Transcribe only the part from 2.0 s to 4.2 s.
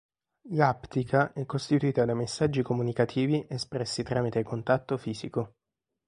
dai messaggi comunicativi espressi